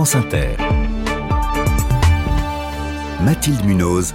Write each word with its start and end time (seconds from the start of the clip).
France 0.00 0.16
Inter. 0.16 0.56
Mathilde 3.20 3.62
Munoz. 3.66 4.14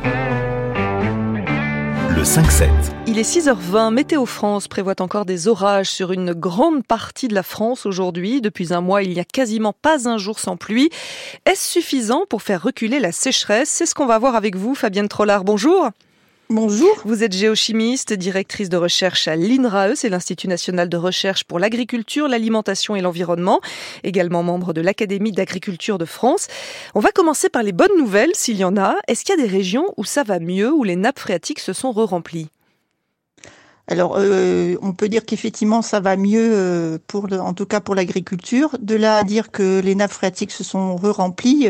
Le 2.10 2.24
5-7. 2.24 2.70
Il 3.06 3.20
est 3.20 3.22
6h20. 3.22 3.94
Météo 3.94 4.26
France 4.26 4.68
prévoit 4.68 5.00
encore 5.00 5.26
des 5.26 5.48
orages 5.48 5.92
sur 5.92 6.12
une 6.12 6.34
grande 6.34 6.84
partie 6.84 7.28
de 7.28 7.36
la 7.36 7.44
France 7.44 7.86
aujourd'hui. 7.86 8.42
Depuis 8.42 8.74
un 8.74 8.82
mois, 8.82 9.04
il 9.04 9.12
n'y 9.12 9.20
a 9.20 9.26
quasiment 9.26 9.74
pas 9.80 10.10
un 10.10 10.18
jour 10.18 10.40
sans 10.40 10.58
pluie. 10.58 10.90
Est-ce 11.46 11.74
suffisant 11.74 12.24
pour 12.28 12.42
faire 12.42 12.64
reculer 12.64 13.00
la 13.00 13.12
sécheresse? 13.12 13.70
C'est 13.70 13.86
ce 13.86 13.94
qu'on 13.94 14.08
va 14.08 14.18
voir 14.18 14.34
avec 14.34 14.56
vous, 14.56 14.74
Fabienne 14.74 15.08
Trollard. 15.08 15.44
Bonjour. 15.44 15.92
Bonjour. 16.52 17.02
Vous 17.06 17.24
êtes 17.24 17.34
géochimiste, 17.34 18.14
directrice 18.14 18.70
de 18.70 18.78
recherche 18.78 19.28
à 19.28 19.36
l'INRAE, 19.36 19.96
c'est 19.96 20.10
l'Institut 20.10 20.48
national 20.48 20.90
de 20.90 20.98
recherche 20.98 21.44
pour 21.44 21.58
l'agriculture, 21.58 22.28
l'alimentation 22.28 22.96
et 22.96 23.02
l'environnement, 23.02 23.62
également 24.04 24.44
membre 24.44 24.72
de 24.72 24.80
l'Académie 24.80 25.32
d'agriculture 25.32 25.98
de 25.98 26.06
France. 26.06 26.48
On 26.94 27.00
va 27.00 27.12
commencer 27.12 27.50
par 27.50 27.64
les 27.64 27.72
bonnes 27.72 27.98
nouvelles, 27.98 28.36
s'il 28.36 28.58
y 28.58 28.64
en 28.64 28.78
a. 28.78 28.96
Est-ce 29.08 29.26
qu'il 29.26 29.36
y 29.36 29.40
a 29.40 29.44
des 29.44 29.52
régions 29.52 29.88
où 29.98 30.04
ça 30.04 30.22
va 30.22 30.38
mieux, 30.38 30.72
où 30.72 30.84
les 30.84 30.96
nappes 30.96 31.18
phréatiques 31.18 31.60
se 31.60 31.74
sont 31.74 31.92
re-remplies? 31.92 32.50
Alors, 33.88 34.16
euh, 34.18 34.76
on 34.82 34.94
peut 34.94 35.10
dire 35.10 35.26
qu'effectivement, 35.26 35.82
ça 35.82 36.00
va 36.00 36.16
mieux, 36.16 36.52
euh, 36.54 36.98
en 37.40 37.54
tout 37.54 37.66
cas 37.66 37.80
pour 37.80 37.96
l'agriculture. 37.96 38.78
De 38.80 38.96
là 38.96 39.18
à 39.18 39.24
dire 39.24 39.52
que 39.52 39.80
les 39.80 39.96
nappes 39.96 40.12
phréatiques 40.12 40.52
se 40.52 40.64
sont 40.64 40.96
re-remplies, 40.96 41.70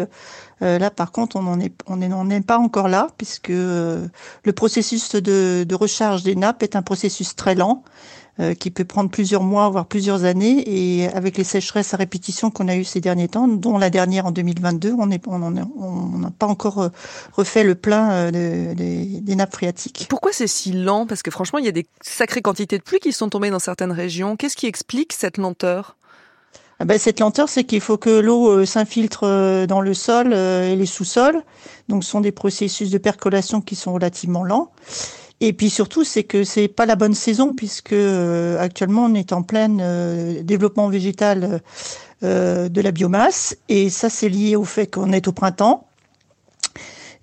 euh, 0.62 0.80
là, 0.80 0.90
par 0.90 1.12
contre, 1.12 1.36
on 1.36 1.41
n'en 1.41 1.59
est, 1.59 1.73
on 1.88 2.41
pas 2.41 2.58
encore 2.58 2.88
là, 2.88 3.08
puisque 3.18 3.50
le 3.50 4.09
processus 4.55 5.16
de, 5.16 5.66
de, 5.68 5.76
recharge 5.76 6.23
des 6.23 6.36
nappes 6.36 6.64
est 6.64 6.76
un 6.76 6.81
processus 6.81 7.36
très 7.36 7.55
lent. 7.55 7.84
Euh, 8.41 8.54
qui 8.54 8.70
peut 8.70 8.84
prendre 8.84 9.09
plusieurs 9.09 9.44
mois, 9.44 9.70
voire 9.70 9.86
plusieurs 9.86 10.26
années. 10.26 10.62
Et 10.68 11.08
avec 11.08 11.38
les 11.38 11.45
sécheresses 11.45 11.94
à 11.94 11.98
répétition 11.98 12.52
qu'on 12.52 12.68
a 12.68 12.76
eues 12.76 12.84
ces 12.84 13.00
derniers 13.00 13.30
temps, 13.30 13.48
dont 13.48 13.78
la 13.78 13.90
dernière 13.90 14.26
en 14.26 14.31
2022, 14.31 14.91
on 14.91 15.05
n'a 15.05 15.18
on 15.78 16.30
pas 16.38 16.45
encore 16.45 16.80
euh, 16.80 16.89
refait 17.31 17.64
le 17.64 17.76
plein 17.76 18.11
euh, 18.11 18.73
des 18.76 19.36
nappes 19.38 19.53
phréatiques. 19.53 20.08
Pourquoi 20.09 20.33
c'est 20.33 20.48
si 20.48 20.73
lent? 20.73 21.06
Parce 21.08 21.23
que 21.23 21.31
franchement, 21.31 21.59
il 21.59 21.66
y 21.66 21.70
a 21.70 21.72
des 21.72 21.88
sacrées 22.02 22.42
quantités 22.42 22.78
de 22.78 22.83
pluie 22.83 23.00
qui 23.00 23.14
sont 23.14 23.30
tombées 23.30 23.52
dans 23.52 23.59
certaines 23.59 23.94
régions. 23.94 24.36
Qu'est-ce 24.36 24.58
qui 24.58 24.67
explique 24.67 25.14
cette 25.14 25.38
lenteur? 25.38 25.95
Ah 26.80 26.86
ben, 26.86 27.00
cette 27.00 27.22
lenteur, 27.22 27.48
c'est 27.48 27.64
qu'il 27.64 27.80
faut 27.80 27.98
que 27.98 28.09
l'eau 28.09 28.66
s'infiltre 28.66 29.66
dans 29.66 29.80
le 29.80 29.94
sol 29.94 30.34
et 30.34 30.76
les 30.76 30.86
sous-sols. 30.86 31.42
Donc, 31.88 32.04
ce 32.04 32.09
sont 32.09 32.20
des 32.20 32.34
processus 32.34 32.90
de 32.90 32.98
percolation 32.98 33.62
qui 33.62 33.76
sont 33.76 33.94
relativement 33.94 34.44
lents. 34.44 34.72
Et 35.42 35.54
puis 35.54 35.70
surtout, 35.70 36.04
c'est 36.04 36.23
que 36.23 36.44
c'est 36.44 36.67
pas 36.67 36.86
la 36.86 36.95
bonne 36.95 37.14
saison 37.14 37.54
puisque 37.54 37.94
euh, 37.94 38.59
actuellement 38.59 39.06
on 39.06 39.14
est 39.14 39.34
en 39.34 39.44
plein 39.44 39.80
euh, 39.80 40.42
développement 40.44 40.88
végétal 40.88 41.62
euh, 42.23 42.70
de 42.70 42.82
la 42.82 42.92
biomasse 42.92 43.58
et 43.67 43.89
ça 43.89 44.10
c'est 44.10 44.30
lié 44.30 44.56
au 44.56 44.64
fait 44.64 44.88
qu'on 44.88 45.12
est 45.12 45.28
au 45.28 45.34
printemps 45.34 45.84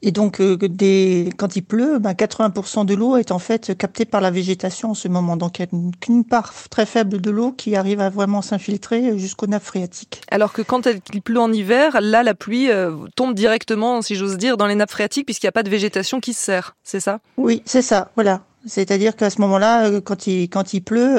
et 0.03 0.11
donc, 0.11 0.41
euh, 0.41 0.56
des, 0.56 1.31
quand 1.36 1.55
il 1.55 1.62
pleut, 1.62 1.98
ben 1.98 2.12
80% 2.12 2.84
de 2.84 2.95
l'eau 2.95 3.17
est 3.17 3.31
en 3.31 3.39
fait 3.39 3.77
captée 3.77 4.05
par 4.05 4.20
la 4.20 4.31
végétation 4.31 4.91
en 4.91 4.94
ce 4.94 5.06
moment. 5.09 5.36
Donc, 5.36 5.59
il 5.59 5.69
n'y 5.72 5.89
a 5.89 5.91
qu'une 6.00 6.25
part 6.25 6.53
très 6.70 6.86
faible 6.86 7.20
de 7.20 7.31
l'eau 7.31 7.53
qui 7.53 7.77
arrive 7.77 8.00
à 8.00 8.11
vraiment 8.11 8.42
s'infiltrer 8.42 9.17
jusqu'aux 9.19 9.47
nappes 9.47 9.62
phréatiques. 9.62 10.22
Alors 10.31 10.53
que 10.53 10.62
quand 10.62 10.89
il 11.12 11.22
pleut 11.22 11.41
en 11.41 11.53
hiver, 11.53 12.00
là, 12.00 12.22
la 12.22 12.34
pluie 12.34 12.70
euh, 12.70 12.92
tombe 13.14 13.34
directement, 13.34 14.03
si 14.03 14.17
j'ose 14.17 14.36
dire, 14.36 14.56
dans 14.56 14.67
les 14.67 14.75
nappes 14.75 14.91
phréatiques 14.91 15.27
puisqu'il 15.27 15.47
n'y 15.47 15.50
a 15.50 15.53
pas 15.53 15.62
de 15.62 15.70
végétation 15.70 16.20
qui 16.20 16.34
se 16.34 16.42
sert. 16.42 16.77
C'est 16.83 17.00
ça? 17.00 17.20
Oui, 17.37 17.62
c'est 17.64 17.83
ça. 17.83 18.11
Voilà. 18.16 18.42
C'est-à-dire 18.64 19.16
qu'à 19.16 19.28
ce 19.28 19.41
moment-là, 19.41 19.86
euh, 19.86 20.00
quand 20.00 20.27
il, 20.27 20.48
quand 20.48 20.72
il 20.72 20.82
pleut, 20.82 21.16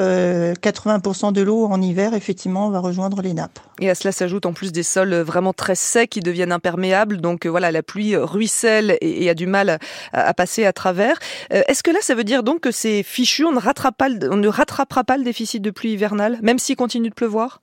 80% 0.53 1.27
euh, 1.27 1.31
de 1.31 1.41
l'eau 1.41 1.65
en 1.65 1.81
hiver, 1.81 2.13
effectivement, 2.13 2.69
va 2.69 2.79
rejoindre 2.79 3.21
les 3.21 3.33
nappes. 3.33 3.59
Et 3.81 3.89
à 3.89 3.95
cela 3.95 4.11
s'ajoute 4.11 4.45
en 4.45 4.53
plus 4.53 4.71
des 4.71 4.83
sols 4.83 5.13
vraiment 5.15 5.51
très 5.51 5.75
secs 5.75 6.09
qui 6.09 6.21
deviennent 6.21 6.53
imperméables. 6.53 7.17
Donc 7.17 7.45
euh, 7.45 7.49
voilà, 7.49 7.71
la 7.71 7.83
pluie 7.83 8.15
ruisselle 8.15 8.97
et, 9.01 9.29
a 9.29 9.33
du 9.33 9.47
mal 9.47 9.79
à, 10.13 10.33
passer 10.33 10.65
à 10.65 10.73
travers. 10.73 11.19
Est-ce 11.49 11.83
que 11.83 11.91
là, 11.91 11.99
ça 12.01 12.15
veut 12.15 12.23
dire 12.23 12.43
donc 12.43 12.61
que 12.61 12.71
c'est 12.71 13.03
fichu, 13.03 13.45
on 13.45 13.51
ne 13.51 13.59
rattrapera 13.59 15.03
pas 15.03 15.17
le 15.17 15.23
déficit 15.23 15.61
de 15.61 15.71
pluie 15.71 15.93
hivernale, 15.93 16.39
même 16.41 16.59
s'il 16.59 16.75
continue 16.75 17.09
de 17.09 17.13
pleuvoir? 17.13 17.61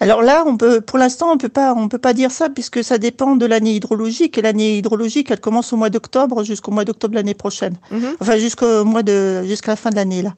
Alors 0.00 0.22
là, 0.22 0.44
on 0.46 0.56
peut, 0.56 0.80
pour 0.80 0.98
l'instant, 0.98 1.30
on 1.30 1.36
peut 1.36 1.50
pas, 1.50 1.74
on 1.74 1.88
peut 1.88 1.98
pas 1.98 2.14
dire 2.14 2.30
ça 2.30 2.48
puisque 2.48 2.82
ça 2.82 2.96
dépend 2.96 3.36
de 3.36 3.44
l'année 3.44 3.74
hydrologique 3.74 4.38
et 4.38 4.42
l'année 4.42 4.78
hydrologique, 4.78 5.30
elle 5.30 5.40
commence 5.40 5.74
au 5.74 5.76
mois 5.76 5.90
d'octobre 5.90 6.42
jusqu'au 6.42 6.70
mois 6.70 6.86
d'octobre 6.86 7.14
l'année 7.14 7.34
prochaine. 7.34 7.76
Mhm. 7.90 8.16
Enfin, 8.18 8.38
jusqu'au 8.38 8.86
mois 8.86 9.02
de, 9.02 9.42
jusqu'à 9.44 9.72
la 9.72 9.76
fin 9.76 9.90
de 9.90 9.96
l'année 9.96 10.22
là. 10.22 10.32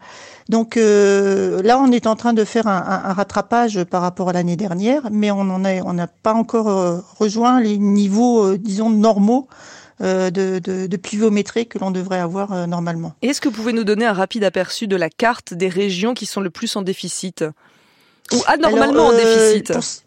Donc 0.49 0.77
euh, 0.77 1.63
là, 1.63 1.79
on 1.79 1.93
est 1.93 2.09
en 2.09 2.17
train 2.17 2.33
de 2.33 2.45
faire 2.45 2.67
un, 2.67 3.03
un, 3.05 3.13
rattrapage 3.13 3.85
par 3.85 4.03
rapport 4.03 4.29
à 4.29 4.33
l'année 4.33 4.57
dernière, 4.57 5.03
mais 5.13 5.31
on 5.31 5.43
en 5.43 5.65
est, 5.65 5.81
on 5.83 5.93
n'a 5.93 6.09
pas 6.09 6.35
encore 6.35 6.69
euh, 6.69 6.99
rejoint 7.19 7.61
les 7.61 7.79
niveaux, 7.79 8.45
euh, 8.45 8.59
disons 8.59 8.91
normaux. 8.91 9.49
De, 10.01 10.31
de, 10.31 10.89
de, 10.89 10.97
pluviométrie 10.97 11.69
que 11.69 11.79
l'on 11.79 11.93
devrait 11.93 12.19
avoir 12.19 12.67
normalement. 12.67 13.13
Est-ce 13.23 13.41
que 13.41 13.49
vous 13.49 13.55
pouvez 13.55 13.73
nous 13.73 13.85
donner 13.85 14.05
un 14.05 14.13
rapide 14.13 14.43
aperçu 14.43 14.89
de 14.89 14.97
la 14.97 15.09
carte 15.09 15.55
des 15.55 15.69
régions 15.69 16.13
qui 16.13 16.27
sont 16.27 16.41
le 16.41 16.51
plus 16.51 16.75
en 16.75 16.83
déficit? 16.83 17.45
Ou 18.33 18.37
anormalement 18.47 19.07
en 19.07 19.13
euh, 19.13 19.55
déficit 19.55 20.05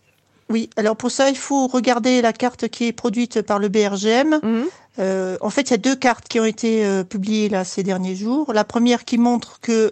Oui, 0.50 0.70
alors 0.78 0.96
pour 0.96 1.12
ça, 1.12 1.30
il 1.30 1.38
faut 1.38 1.68
regarder 1.68 2.22
la 2.22 2.34
carte 2.34 2.68
qui 2.68 2.86
est 2.86 2.94
produite 2.94 3.42
par 3.42 3.60
le 3.60 3.70
BRGM. 3.70 4.40
Mhm. 4.42 4.66
Euh, 4.98 5.38
en 5.42 5.50
fait, 5.50 5.64
il 5.64 5.72
y 5.72 5.74
a 5.74 5.78
deux 5.78 5.96
cartes 5.96 6.28
qui 6.30 6.40
ont 6.40 6.46
été 6.46 6.86
euh, 6.86 7.04
publiées 7.04 7.50
là 7.50 7.66
ces 7.66 7.84
derniers 7.84 8.16
jours. 8.16 8.54
La 8.54 8.64
première 8.64 9.04
qui 9.04 9.18
montre 9.18 9.60
que 9.60 9.92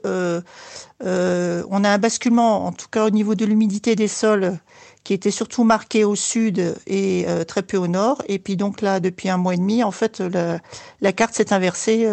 on 1.06 1.84
a 1.84 1.90
un 1.90 1.98
basculement, 1.98 2.66
en 2.66 2.72
tout 2.72 2.88
cas 2.90 3.06
au 3.06 3.10
niveau 3.10 3.36
de 3.36 3.46
l'humidité 3.46 3.96
des 3.96 4.08
sols, 4.08 4.58
qui 5.04 5.14
était 5.14 5.32
surtout 5.32 5.66
marqué 5.66 6.06
au 6.06 6.16
sud 6.16 6.76
et 6.88 7.26
très 7.46 7.62
peu 7.62 7.76
au 7.76 7.88
nord. 7.88 8.24
Et 8.30 8.40
puis 8.40 8.56
donc 8.56 8.82
là, 8.82 9.02
depuis 9.02 9.28
un 9.28 9.36
mois 9.36 9.56
et 9.56 9.58
demi, 9.58 9.84
en 9.84 9.92
fait, 9.92 10.22
la, 10.22 10.60
la 11.02 11.12
carte 11.12 11.36
s'est 11.36 11.52
inversée 11.52 12.08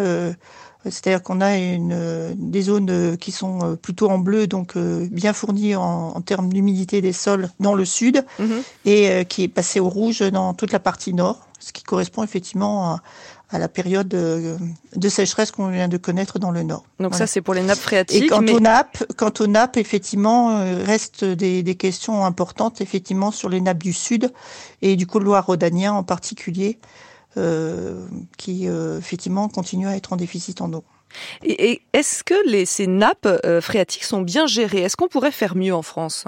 c'est-à-dire 0.85 1.21
qu'on 1.21 1.41
a 1.41 1.57
une, 1.57 2.33
des 2.35 2.61
zones 2.63 3.17
qui 3.17 3.31
sont 3.31 3.59
euh, 3.61 3.75
plutôt 3.75 4.09
en 4.09 4.17
bleu, 4.17 4.47
donc 4.47 4.75
euh, 4.75 5.07
bien 5.11 5.33
fournies 5.33 5.75
en, 5.75 6.19
termes 6.21 6.51
d'humidité 6.51 7.01
des 7.01 7.13
sols 7.13 7.49
dans 7.59 7.75
le 7.75 7.85
sud, 7.85 8.25
mhm. 8.39 8.61
et 8.85 9.09
euh, 9.09 9.23
qui 9.23 9.43
est 9.43 9.47
passé 9.47 9.79
au 9.79 9.89
rouge 9.89 10.19
dans 10.19 10.53
toute 10.53 10.71
la 10.71 10.79
partie 10.79 11.13
nord, 11.13 11.47
ce 11.59 11.71
qui 11.71 11.83
correspond 11.83 12.23
effectivement 12.23 12.99
à, 13.51 13.59
la 13.59 13.67
période 13.67 14.07
de, 14.07 15.09
sécheresse 15.09 15.51
qu'on 15.51 15.67
vient 15.67 15.89
de 15.89 15.97
connaître 15.97 16.39
dans 16.39 16.51
le 16.51 16.63
nord. 16.63 16.85
Donc 17.01 17.15
ça, 17.15 17.27
c'est 17.27 17.41
pour 17.41 17.53
les 17.53 17.61
nappes 17.61 17.79
phréatiques. 17.79 18.23
Et 18.23 18.27
quant 18.27 18.45
aux 18.45 18.59
nappes, 18.61 19.03
quant 19.17 19.33
aux 19.41 19.47
nappes, 19.47 19.75
effectivement, 19.75 20.63
reste 20.85 21.25
des, 21.25 21.61
des, 21.61 21.75
questions 21.75 22.23
importantes, 22.25 22.79
effectivement, 22.79 23.29
sur 23.29 23.49
les 23.49 23.59
nappes 23.59 23.83
du 23.83 23.91
sud 23.91 24.31
et 24.81 24.95
du 24.95 25.05
couloir 25.05 25.45
rhodanien 25.45 25.91
en 25.91 26.03
particulier. 26.03 26.79
Euh, 27.37 28.07
qui 28.37 28.67
euh, 28.67 28.97
effectivement 28.97 29.47
continue 29.47 29.87
à 29.87 29.95
être 29.95 30.11
en 30.11 30.17
déficit 30.17 30.59
en 30.59 30.73
eau. 30.73 30.83
Et, 31.43 31.81
est-ce 31.93 32.25
que 32.25 32.33
les, 32.45 32.65
ces 32.65 32.87
nappes 32.87 33.39
euh, 33.45 33.61
phréatiques 33.61 34.03
sont 34.03 34.21
bien 34.21 34.47
gérées? 34.47 34.81
Est-ce 34.81 34.97
qu'on 34.97 35.07
pourrait 35.07 35.31
faire 35.31 35.55
mieux 35.55 35.73
en 35.73 35.81
France? 35.81 36.25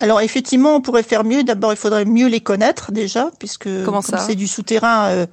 Alors 0.00 0.20
effectivement, 0.20 0.74
on 0.74 0.80
pourrait 0.80 1.04
faire 1.04 1.22
mieux. 1.22 1.44
D'abord, 1.44 1.72
il 1.72 1.76
faudrait 1.76 2.06
mieux 2.06 2.26
les 2.26 2.40
connaître 2.40 2.90
déjà, 2.90 3.30
puisque 3.38 3.68
comme 3.84 4.00
c'est 4.02 4.34
du 4.34 4.48
souterrain, 4.48 5.26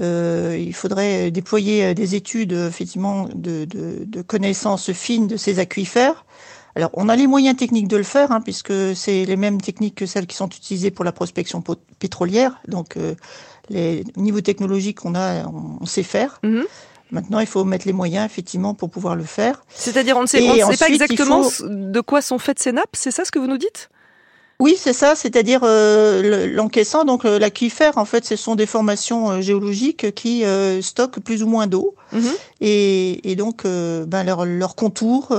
euh, 0.00 0.56
il 0.56 0.74
faudrait 0.74 1.32
déployer 1.32 1.92
des 1.92 2.14
études 2.14 2.52
effectivement 2.52 3.28
de, 3.34 3.64
de, 3.64 4.04
de, 4.06 4.22
connaissances 4.22 4.92
fines 4.92 5.26
de 5.26 5.36
ces 5.36 5.58
aquifères. 5.58 6.26
Alors, 6.76 6.90
on 6.94 7.08
a 7.08 7.16
les 7.16 7.26
moyens 7.26 7.56
techniques 7.56 7.88
de 7.88 7.96
le 7.96 8.04
faire, 8.04 8.30
hein, 8.30 8.40
puisque 8.40 8.94
c'est 8.94 9.24
les 9.24 9.36
mêmes 9.36 9.60
techniques 9.60 9.96
que 9.96 10.06
celles 10.06 10.28
qui 10.28 10.36
sont 10.36 10.48
utilisées 10.48 10.92
pour 10.92 11.04
la 11.04 11.12
prospection 11.12 11.62
pétrolière. 11.98 12.60
Donc, 12.68 12.96
les 13.72 14.04
niveaux 14.16 14.40
technologiques 14.40 15.00
qu'on 15.00 15.14
a, 15.14 15.46
on, 15.46 15.86
sait 15.86 16.02
faire. 16.02 16.40
Mhm. 16.42 16.64
Maintenant, 17.10 17.40
il 17.40 17.46
faut 17.46 17.64
mettre 17.64 17.86
les 17.86 17.92
moyens, 17.92 18.24
effectivement, 18.24 18.74
pour 18.74 18.88
pouvoir 18.90 19.16
le 19.16 19.24
faire. 19.24 19.64
C'est-à-dire, 19.68 20.16
on 20.16 20.22
ne 20.22 20.26
sait, 20.26 20.40
on 20.40 20.70
sait 20.70 20.78
pas 20.78 20.88
exactement 20.88 21.42
de 21.60 22.00
quoi 22.00 22.22
sont 22.22 22.38
faites 22.38 22.58
ces 22.58 22.72
nappes, 22.72 22.94
c'est 22.94 23.10
ça 23.10 23.24
ce 23.24 23.30
que 23.30 23.38
vous 23.38 23.48
nous 23.48 23.58
dites? 23.58 23.90
Oui, 24.62 24.76
c'est 24.78 24.92
ça, 24.92 25.16
c'est-à-dire 25.16 25.62
euh, 25.64 26.46
l'encaissant, 26.46 27.04
donc 27.04 27.24
euh, 27.24 27.40
l'aquifère, 27.40 27.98
en 27.98 28.04
fait, 28.04 28.24
ce 28.24 28.36
sont 28.36 28.54
des 28.54 28.66
formations 28.66 29.30
euh, 29.30 29.40
géologiques 29.40 30.14
qui 30.14 30.44
stockent 30.80 31.18
plus 31.18 31.42
ou 31.42 31.48
moins 31.48 31.66
d'eau. 31.66 31.96
Mhm. 32.12 32.32
et, 32.60 33.34
donc, 33.36 33.64
ben, 33.64 34.22
leur, 34.22 34.44
leur 34.44 34.76
contour, 34.76 35.34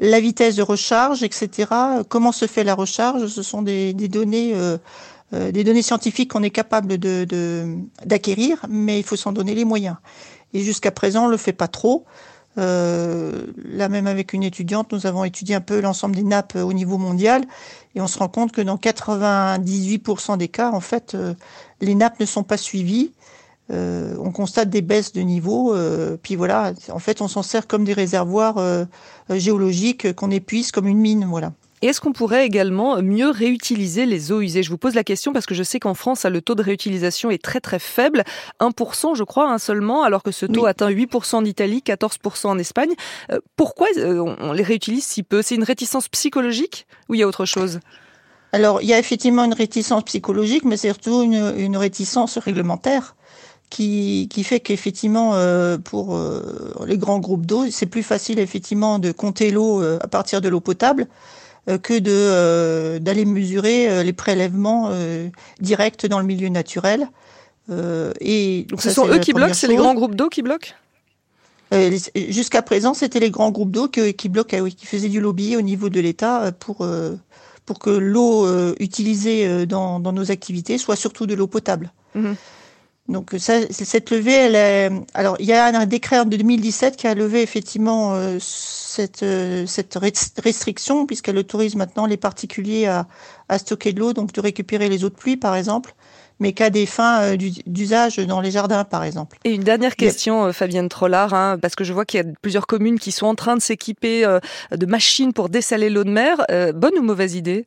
la 0.00 0.20
vitesse 0.20 0.56
de 0.56 0.62
recharge, 0.62 1.22
etc. 1.22 1.68
Comment 2.08 2.32
se 2.32 2.46
fait 2.46 2.62
la 2.62 2.74
recharge? 2.74 3.28
Ce 3.28 3.42
sont 3.42 3.62
des, 3.62 3.94
des 3.94 4.08
données 4.08 4.52
euh, 4.54 4.76
des 5.32 5.64
données 5.64 5.82
scientifiques 5.82 6.30
qu'on 6.32 6.42
est 6.42 6.50
capable 6.50 6.98
de, 6.98 7.66
d'acquérir, 8.04 8.64
mais 8.68 8.98
il 8.98 9.02
faut 9.02 9.16
s'en 9.16 9.32
donner 9.32 9.54
les 9.54 9.64
moyens. 9.64 9.96
Et 10.52 10.60
jusqu'à 10.60 10.90
présent, 10.90 11.24
on 11.24 11.28
le 11.28 11.36
fait 11.36 11.52
pas 11.52 11.68
trop. 11.68 12.04
Euh, 12.58 13.46
là 13.56 13.88
même 13.88 14.06
avec 14.06 14.32
une 14.34 14.42
étudiante, 14.42 14.92
nous 14.92 15.06
avons 15.06 15.24
étudié 15.24 15.54
un 15.54 15.62
peu 15.62 15.80
l'ensemble 15.80 16.16
des 16.16 16.22
nappes 16.22 16.56
au 16.56 16.74
niveau 16.74 16.98
mondial 16.98 17.44
et 17.94 18.00
on 18.02 18.06
se 18.06 18.18
rend 18.18 18.28
compte 18.28 18.52
que 18.52 18.60
dans 18.60 18.76
98% 18.76 20.36
des 20.36 20.48
cas, 20.48 20.70
en 20.70 20.80
fait, 20.80 21.14
euh, 21.14 21.34
les 21.80 21.94
nappes 21.94 22.20
ne 22.20 22.26
sont 22.26 22.42
pas 22.42 22.58
suivies. 22.58 23.12
Euh, 23.70 24.16
on 24.18 24.32
constate 24.32 24.68
des 24.68 24.82
baisses 24.82 25.12
de 25.12 25.22
niveau, 25.22 25.74
puis 26.22 26.36
voilà, 26.36 26.72
en 26.90 26.98
fait, 26.98 27.22
on 27.22 27.28
s'en 27.28 27.42
sert 27.42 27.66
comme 27.66 27.84
des 27.84 27.94
réservoirs 27.94 28.60
géologiques 29.30 30.14
qu'on 30.14 30.30
épuise 30.30 30.72
comme 30.72 30.86
une 30.86 30.98
mine, 30.98 31.24
voilà. 31.24 31.52
Et 31.82 31.86
est-ce 31.86 32.00
qu'on 32.00 32.12
pourrait 32.12 32.46
également 32.46 33.02
mieux 33.02 33.28
réutiliser 33.28 34.06
les 34.06 34.32
eaux 34.32 34.40
usées? 34.40 34.62
Je 34.62 34.70
vous 34.70 34.78
pose 34.78 34.94
la 34.94 35.04
question 35.04 35.32
parce 35.32 35.46
que 35.46 35.54
je 35.54 35.62
sais 35.62 35.80
qu'en 35.80 35.94
France, 35.94 36.24
le 36.24 36.40
taux 36.40 36.54
de 36.54 36.62
réutilisation 36.62 37.30
est 37.30 37.42
très 37.42 37.60
très 37.60 37.78
faible, 37.78 38.24
1% 38.60 39.16
je 39.16 39.24
crois 39.24 39.50
hein, 39.50 39.58
seulement, 39.58 40.02
alors 40.04 40.22
que 40.22 40.30
ce 40.30 40.46
taux 40.46 40.66
atteint 40.66 40.90
8% 40.90 41.36
en 41.36 41.44
Italie, 41.44 41.82
14% 41.84 42.46
en 42.46 42.58
Espagne. 42.58 42.92
Euh, 43.30 43.40
pourquoi 43.56 43.88
euh, 43.96 44.34
on 44.38 44.52
les 44.52 44.62
réutilise 44.62 45.04
si 45.04 45.22
peu? 45.22 45.42
C'est 45.42 45.56
une 45.56 45.64
réticence 45.64 46.08
psychologique 46.08 46.86
ou 47.08 47.14
il 47.14 47.20
y 47.20 47.22
a 47.22 47.26
autre 47.26 47.44
chose? 47.44 47.80
Alors, 48.52 48.82
il 48.82 48.88
y 48.88 48.92
a 48.92 48.98
effectivement 48.98 49.44
une 49.44 49.54
réticence 49.54 50.04
psychologique, 50.04 50.64
mais 50.64 50.76
c'est 50.76 50.88
surtout 50.88 51.22
une, 51.22 51.54
une, 51.56 51.76
réticence 51.78 52.36
réglementaire 52.36 53.16
qui, 53.70 54.28
qui 54.30 54.44
fait 54.44 54.60
qu'effectivement, 54.60 55.34
euh, 55.34 55.78
pour 55.78 56.14
euh, 56.14 56.74
les 56.86 56.98
grands 56.98 57.18
groupes 57.18 57.46
d'eau, 57.46 57.64
c'est 57.70 57.86
plus 57.86 58.02
facile 58.02 58.38
effectivement 58.38 58.98
de 58.98 59.10
compter 59.10 59.50
l'eau 59.50 59.82
euh, 59.82 59.98
à 60.02 60.08
partir 60.08 60.42
de 60.42 60.50
l'eau 60.50 60.60
potable 60.60 61.08
que 61.66 61.98
de 61.98 62.98
d'aller 62.98 63.24
mesurer 63.24 64.02
les 64.02 64.12
prélèvements 64.12 64.90
directs 65.60 66.06
dans 66.06 66.18
le 66.18 66.24
milieu 66.24 66.48
naturel. 66.48 67.08
et 68.20 68.66
donc, 68.68 68.82
ce 68.82 68.90
sont 68.90 69.06
eux 69.06 69.18
qui 69.18 69.32
bloquent, 69.32 69.54
c'est 69.54 69.68
les 69.68 69.76
grands 69.76 69.94
groupes 69.94 70.16
d'eau 70.16 70.28
qui 70.28 70.42
bloquent? 70.42 70.72
Jusqu'à 72.14 72.62
présent, 72.62 72.94
c'était 72.94 73.20
les 73.20 73.30
grands 73.30 73.50
groupes 73.50 73.70
d'eau 73.70 73.88
qui, 73.88 74.12
qui 74.14 74.28
bloquaient, 74.28 74.70
qui 74.70 74.86
faisaient 74.86 75.08
du 75.08 75.20
lobby 75.20 75.56
au 75.56 75.62
niveau 75.62 75.88
de 75.88 76.00
l'État 76.00 76.52
pour 76.58 76.86
pour 77.66 77.78
que 77.78 77.90
l'eau 77.90 78.46
euh, 78.46 78.74
utilisée 78.80 79.46
euh, 79.46 79.66
dans, 79.66 80.00
dans, 80.00 80.12
nos 80.12 80.30
activités 80.30 80.78
soit 80.78 80.96
surtout 80.96 81.26
de 81.26 81.34
l'eau 81.34 81.46
potable. 81.46 81.92
Mhm. 82.14 82.36
Donc 83.12 83.34
ça, 83.38 83.60
cette 83.70 84.10
levée, 84.10 84.32
elle 84.32 84.54
est... 84.54 84.90
alors 85.14 85.36
il 85.38 85.46
y 85.46 85.52
a 85.52 85.66
un 85.66 85.86
décret 85.86 86.24
de 86.24 86.36
2017 86.36 86.96
qui 86.96 87.06
a 87.06 87.14
levé 87.14 87.42
effectivement 87.42 88.14
euh, 88.14 88.38
cette, 88.40 89.24
cette 89.66 89.98
restriction 90.42 91.06
puisqu'elle 91.06 91.38
autorise 91.38 91.76
maintenant 91.76 92.06
les 92.06 92.16
particuliers 92.16 92.86
à, 92.86 93.06
à 93.48 93.58
stocker 93.58 93.92
de 93.92 94.00
l'eau, 94.00 94.12
donc 94.12 94.32
de 94.32 94.40
récupérer 94.40 94.88
les 94.88 95.04
eaux 95.04 95.10
de 95.10 95.14
pluie 95.14 95.36
par 95.36 95.54
exemple 95.54 95.94
mais 96.42 96.52
qu'à 96.52 96.68
des 96.68 96.86
fins 96.86 97.22
euh, 97.22 97.36
d'usage 97.66 98.16
dans 98.18 98.40
les 98.40 98.50
jardins, 98.50 98.84
par 98.84 99.04
exemple. 99.04 99.38
Et 99.44 99.54
une 99.54 99.62
dernière 99.62 99.96
question, 99.96 100.46
euh, 100.46 100.52
Fabienne 100.52 100.88
Trollard, 100.88 101.32
hein, 101.32 101.56
parce 101.62 101.74
que 101.74 101.84
je 101.84 101.92
vois 101.92 102.04
qu'il 102.04 102.20
y 102.20 102.22
a 102.22 102.26
plusieurs 102.42 102.66
communes 102.66 102.98
qui 102.98 103.12
sont 103.12 103.26
en 103.26 103.34
train 103.34 103.56
de 103.56 103.62
s'équiper 103.62 104.24
euh, 104.26 104.40
de 104.72 104.84
machines 104.84 105.32
pour 105.32 105.48
dessaler 105.48 105.88
l'eau 105.88 106.04
de 106.04 106.10
mer. 106.10 106.44
bonne 106.74 106.98
ou 106.98 107.02
mauvaise 107.02 107.34
idée? 107.34 107.66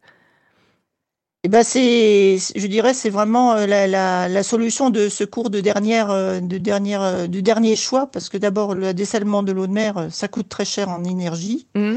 Eh 1.45 1.47
ben 1.47 1.63
c'est, 1.63 2.37
je 2.37 2.67
dirais, 2.67 2.93
c'est 2.93 3.09
vraiment 3.09 3.55
la, 3.55 3.87
la, 3.87 4.27
la, 4.27 4.43
solution 4.43 4.89
de 4.89 5.09
secours 5.09 5.49
de 5.49 5.61
dernière, 5.61 6.07
de 6.41 6.57
dernière, 6.57 7.27
du 7.27 7.41
dernier 7.41 7.75
choix, 7.75 8.07
parce 8.07 8.29
que 8.29 8.37
d'abord 8.37 8.75
le 8.75 8.93
dessalement 8.93 9.43
de 9.43 9.51
l'eau 9.51 9.67
de 9.67 9.71
mer, 9.71 10.07
ça 10.09 10.27
coûte 10.27 10.49
très 10.49 10.65
cher 10.65 10.89
en 10.89 11.03
énergie. 11.03 11.67
Mmh. 11.75 11.93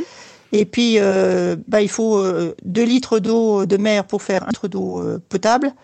Et 0.52 0.64
puis, 0.64 0.94
euh, 0.98 1.56
bah, 1.66 1.82
il 1.82 1.88
faut 1.90 2.22
2 2.64 2.82
litres 2.82 3.18
d'eau 3.18 3.66
de 3.66 3.76
mer 3.76 4.04
pour 4.04 4.22
faire 4.22 4.44
un 4.44 4.48
litre 4.48 4.68
d'eau 4.68 5.02
potable. 5.28 5.74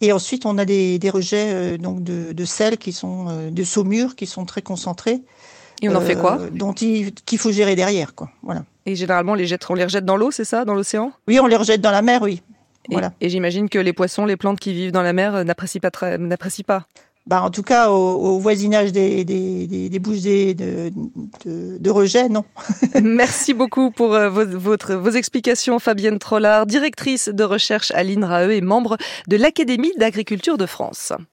Et 0.00 0.12
ensuite, 0.12 0.44
on 0.44 0.58
a 0.58 0.64
des, 0.64 0.98
des 0.98 1.10
rejets 1.10 1.52
euh, 1.52 1.78
donc 1.78 2.02
de, 2.02 2.32
de, 2.32 2.44
sel 2.44 2.78
qui 2.78 2.92
sont 2.92 3.26
euh, 3.28 3.50
de 3.50 3.64
saumure 3.64 4.16
qui 4.16 4.26
sont 4.26 4.44
très 4.44 4.60
concentrés. 4.62 5.22
Et 5.82 5.88
on 5.88 5.94
en 5.94 6.00
fait 6.00 6.16
quoi? 6.16 6.38
euh, 6.40 6.50
Dont 6.50 6.72
il 6.72 7.14
qu'il 7.14 7.38
faut 7.38 7.52
gérer 7.52 7.74
derrière, 7.74 8.14
quoi. 8.14 8.30
Voilà. 8.42 8.64
Et 8.86 8.96
généralement, 8.96 9.34
les 9.34 9.46
jette, 9.46 9.64
on 9.70 9.74
les 9.74 9.84
rejette 9.84 10.04
dans 10.04 10.16
l'eau, 10.16 10.30
c'est 10.30 10.44
ça, 10.44 10.64
dans 10.64 10.74
l'océan? 10.74 11.12
Oui, 11.26 11.40
on 11.40 11.46
les 11.46 11.56
rejette 11.56 11.80
dans 11.80 11.90
la 11.90 12.02
mer, 12.02 12.20
oui. 12.22 12.42
Et, 12.90 12.92
voilà. 12.92 13.12
et 13.20 13.28
j'imagine 13.28 13.68
que 13.68 13.78
les 13.78 13.92
poissons, 13.92 14.26
les 14.26 14.36
plantes 14.36 14.60
qui 14.60 14.72
vivent 14.72 14.92
dans 14.92 15.02
la 15.02 15.12
mer 15.12 15.44
n'apprécient 15.44 15.80
pas, 15.80 16.18
n'apprécient 16.18 16.64
pas 16.66 16.86
bah, 17.26 17.40
en 17.42 17.50
tout 17.50 17.62
cas, 17.62 17.88
au, 17.88 17.94
au 17.94 18.38
voisinage 18.38 18.92
des, 18.92 19.24
des, 19.24 19.66
des, 19.66 19.88
de, 19.88 20.90
de, 21.46 21.78
de, 21.78 21.90
rejet, 21.90 22.28
non. 22.28 22.44
Merci 23.02 23.54
beaucoup 23.54 23.90
pour 23.90 24.14
euh, 24.14 24.28
vos, 24.28 24.44
votre, 24.44 24.94
vos 24.94 25.08
explications, 25.08 25.78
Fabienne 25.78 26.18
Trollard, 26.18 26.66
directrice 26.66 27.30
de 27.30 27.42
recherche 27.42 27.92
à 27.92 28.02
l'INRAE 28.02 28.52
et 28.52 28.60
membre 28.60 28.98
de 29.26 29.38
l'Académie 29.38 29.92
d'agriculture 29.96 30.58
de 30.58 30.66
France. 30.66 31.14